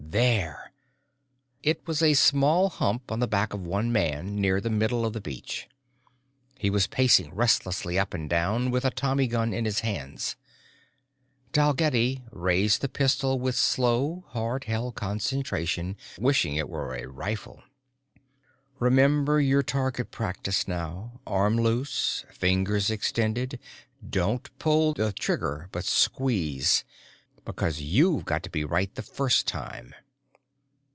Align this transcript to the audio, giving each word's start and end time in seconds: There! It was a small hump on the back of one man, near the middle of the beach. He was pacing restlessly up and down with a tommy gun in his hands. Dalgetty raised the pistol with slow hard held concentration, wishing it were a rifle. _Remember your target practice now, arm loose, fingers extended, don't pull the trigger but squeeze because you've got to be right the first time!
There! 0.11 0.73
It 1.63 1.87
was 1.87 2.01
a 2.01 2.15
small 2.15 2.67
hump 2.67 3.13
on 3.13 3.21
the 3.21 3.29
back 3.29 3.53
of 3.53 3.61
one 3.61 3.93
man, 3.93 4.35
near 4.35 4.59
the 4.59 4.69
middle 4.69 5.05
of 5.05 5.13
the 5.13 5.21
beach. 5.21 5.69
He 6.59 6.69
was 6.69 6.85
pacing 6.85 7.33
restlessly 7.33 7.97
up 7.97 8.13
and 8.13 8.29
down 8.29 8.71
with 8.71 8.83
a 8.83 8.91
tommy 8.91 9.25
gun 9.27 9.53
in 9.53 9.63
his 9.63 9.79
hands. 9.79 10.35
Dalgetty 11.53 12.23
raised 12.29 12.81
the 12.81 12.89
pistol 12.89 13.39
with 13.39 13.55
slow 13.55 14.25
hard 14.27 14.65
held 14.65 14.95
concentration, 14.95 15.95
wishing 16.19 16.57
it 16.57 16.67
were 16.67 16.93
a 16.93 17.07
rifle. 17.07 17.63
_Remember 18.81 19.41
your 19.41 19.63
target 19.63 20.11
practice 20.11 20.67
now, 20.67 21.21
arm 21.25 21.55
loose, 21.55 22.25
fingers 22.29 22.89
extended, 22.89 23.61
don't 24.09 24.49
pull 24.59 24.91
the 24.91 25.13
trigger 25.13 25.69
but 25.71 25.85
squeeze 25.85 26.83
because 27.43 27.81
you've 27.81 28.23
got 28.23 28.43
to 28.43 28.51
be 28.51 28.63
right 28.63 28.93
the 28.93 29.01
first 29.01 29.47
time! 29.47 29.95